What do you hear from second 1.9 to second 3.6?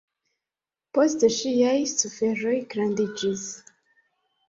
suferoj grandiĝis.